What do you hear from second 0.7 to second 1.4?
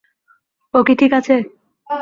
ও কি ঠিক আছে?